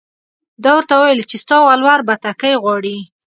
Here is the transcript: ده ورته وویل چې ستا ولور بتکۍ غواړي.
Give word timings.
ده 0.63 0.69
ورته 0.77 0.93
وویل 0.95 1.21
چې 1.31 1.37
ستا 1.43 1.55
ولور 1.67 1.99
بتکۍ 2.07 2.53
غواړي. 2.63 2.97